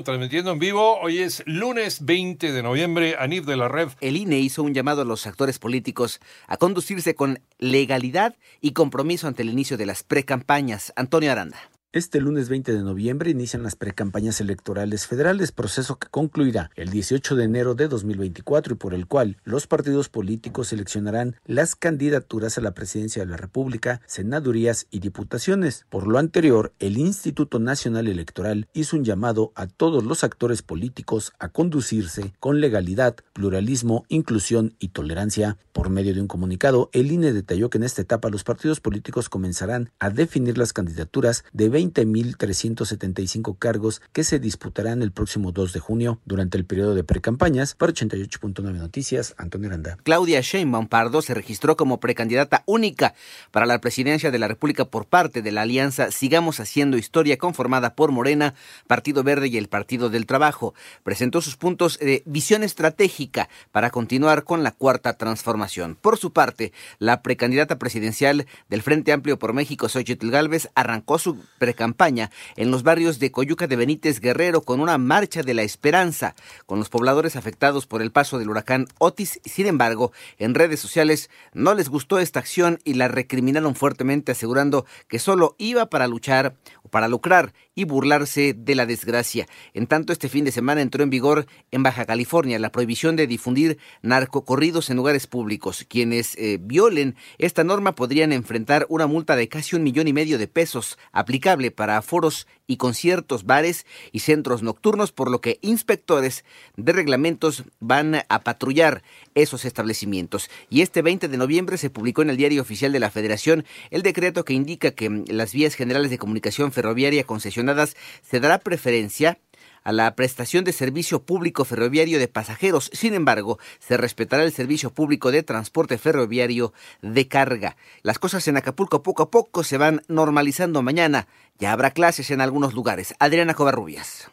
[0.00, 0.98] transmitiendo en vivo.
[1.00, 3.90] Hoy es lunes 20 de noviembre, Anif de la Red.
[4.00, 9.28] El INE hizo un llamado a los actores políticos a conducirse con legalidad y compromiso
[9.28, 10.94] ante el inicio de las precampañas.
[10.96, 11.58] Antonio Aranda.
[11.94, 17.36] Este lunes 20 de noviembre inician las precampañas electorales federales, proceso que concluirá el 18
[17.36, 22.62] de enero de 2024 y por el cual los partidos políticos seleccionarán las candidaturas a
[22.62, 25.84] la presidencia de la República, senadurías y diputaciones.
[25.90, 31.34] Por lo anterior, el Instituto Nacional Electoral hizo un llamado a todos los actores políticos
[31.38, 35.58] a conducirse con legalidad, pluralismo, inclusión y tolerancia.
[35.74, 39.28] Por medio de un comunicado, el INE detalló que en esta etapa los partidos políticos
[39.28, 45.72] comenzarán a definir las candidaturas de 20 20.375 cargos que se disputarán el próximo 2
[45.72, 47.74] de junio durante el periodo de precampañas.
[47.74, 49.98] Para 88.9 Noticias, Antonio Aranda.
[50.04, 53.14] Claudia Sheinbaum Pardo se registró como precandidata única
[53.50, 57.94] para la presidencia de la República por parte de la alianza Sigamos Haciendo Historia conformada
[57.94, 58.54] por Morena,
[58.86, 60.74] Partido Verde y el Partido del Trabajo.
[61.02, 65.96] Presentó sus puntos de visión estratégica para continuar con la cuarta transformación.
[66.00, 71.38] Por su parte, la precandidata presidencial del Frente Amplio por México, Xochitl Gálvez, arrancó su
[71.58, 75.62] pre campaña en los barrios de Coyuca de Benítez Guerrero con una marcha de la
[75.62, 76.34] esperanza
[76.66, 79.40] con los pobladores afectados por el paso del huracán Otis.
[79.44, 84.86] Sin embargo, en redes sociales no les gustó esta acción y la recriminaron fuertemente asegurando
[85.08, 86.56] que solo iba para luchar
[86.92, 89.48] para lucrar y burlarse de la desgracia.
[89.72, 93.26] En tanto, este fin de semana entró en vigor en Baja California la prohibición de
[93.26, 95.86] difundir narcocorridos en lugares públicos.
[95.88, 100.36] Quienes eh, violen esta norma podrían enfrentar una multa de casi un millón y medio
[100.36, 106.44] de pesos aplicable para foros y conciertos, bares y centros nocturnos, por lo que inspectores
[106.76, 109.02] de reglamentos van a patrullar
[109.34, 110.50] esos establecimientos.
[110.68, 114.02] Y este 20 de noviembre se publicó en el Diario Oficial de la Federación el
[114.02, 119.38] decreto que indica que las vías generales de comunicación ferroviaria concesionadas se dará preferencia
[119.84, 122.90] a la prestación de servicio público ferroviario de pasajeros.
[122.92, 127.76] Sin embargo, se respetará el servicio público de transporte ferroviario de carga.
[128.02, 131.28] Las cosas en Acapulco poco a poco se van normalizando mañana.
[131.58, 133.14] Ya habrá clases en algunos lugares.
[133.20, 134.30] Adriana Covarrubias.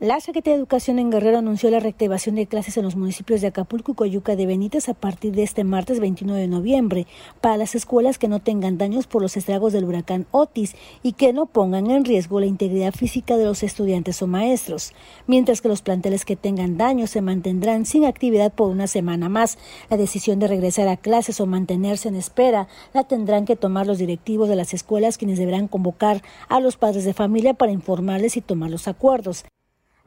[0.00, 3.48] La Secretaría de Educación en Guerrero anunció la reactivación de clases en los municipios de
[3.48, 7.08] Acapulco y Coyuca de Benítez a partir de este martes 29 de noviembre
[7.40, 11.32] para las escuelas que no tengan daños por los estragos del huracán Otis y que
[11.32, 14.92] no pongan en riesgo la integridad física de los estudiantes o maestros,
[15.26, 19.58] mientras que los planteles que tengan daños se mantendrán sin actividad por una semana más.
[19.90, 23.98] La decisión de regresar a clases o mantenerse en espera la tendrán que tomar los
[23.98, 28.42] directivos de las escuelas quienes deberán convocar a los padres de familia para informarles y
[28.42, 29.44] tomar los acuerdos.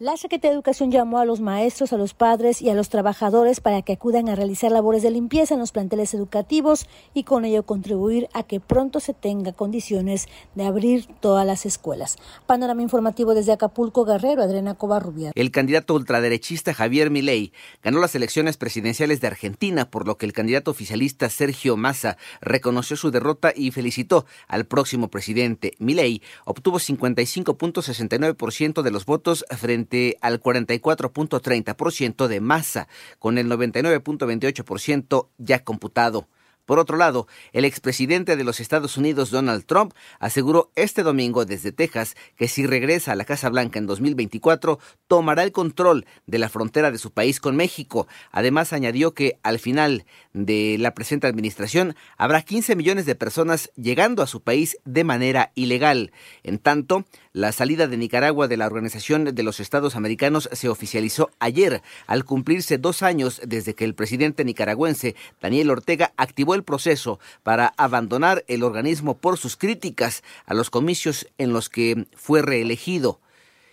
[0.00, 3.58] La Secretaría de Educación llamó a los maestros, a los padres y a los trabajadores
[3.58, 7.64] para que acudan a realizar labores de limpieza en los planteles educativos y con ello
[7.64, 12.16] contribuir a que pronto se tenga condiciones de abrir todas las escuelas.
[12.46, 15.32] Panorama informativo desde Acapulco, Guerrero, Adriana Covarrubias.
[15.34, 20.32] El candidato ultraderechista Javier Milei ganó las elecciones presidenciales de Argentina, por lo que el
[20.32, 25.72] candidato oficialista Sergio Massa reconoció su derrota y felicitó al próximo presidente.
[25.80, 29.87] Milei obtuvo 55.69% de los votos frente
[30.20, 32.88] al 44.30% de masa,
[33.18, 36.28] con el 99.28% ya computado.
[36.68, 41.72] Por otro lado, el expresidente de los Estados Unidos, Donald Trump, aseguró este domingo desde
[41.72, 46.50] Texas que si regresa a la Casa Blanca en 2024, tomará el control de la
[46.50, 48.06] frontera de su país con México.
[48.32, 50.04] Además, añadió que al final
[50.44, 55.52] de la presente administración habrá 15 millones de personas llegando a su país de manera
[55.54, 56.12] ilegal.
[56.42, 61.30] En tanto, la salida de Nicaragua de la Organización de los Estados Americanos se oficializó
[61.38, 67.18] ayer, al cumplirse dos años desde que el presidente nicaragüense Daniel Ortega activó el proceso
[67.42, 73.20] para abandonar el organismo por sus críticas a los comicios en los que fue reelegido.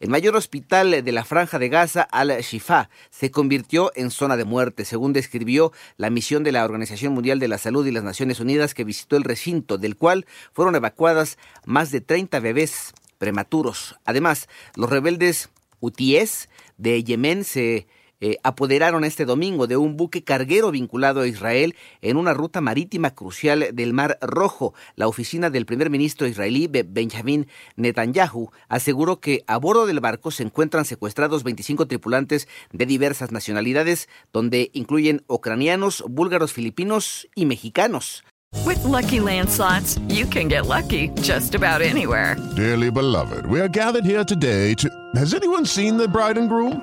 [0.00, 4.84] El mayor hospital de la franja de Gaza, Al-Shifa, se convirtió en zona de muerte,
[4.84, 8.74] según describió la misión de la Organización Mundial de la Salud y las Naciones Unidas
[8.74, 13.96] que visitó el recinto, del cual fueron evacuadas más de 30 bebés prematuros.
[14.04, 15.50] Además, los rebeldes
[15.80, 17.88] hutíes de Yemen se
[18.20, 23.14] eh, apoderaron este domingo de un buque carguero vinculado a Israel en una ruta marítima
[23.14, 24.74] crucial del Mar Rojo.
[24.96, 30.42] La oficina del primer ministro israelí Benjamin Netanyahu aseguró que a bordo del barco se
[30.42, 38.24] encuentran secuestrados 25 tripulantes de diversas nacionalidades, donde incluyen ucranianos, búlgaros, filipinos y mexicanos.
[38.64, 42.36] With lucky landslots, you can get lucky just about anywhere.
[42.56, 44.88] Dearly beloved, we are gathered here today to.
[45.14, 46.82] Has anyone seen the bride and groom?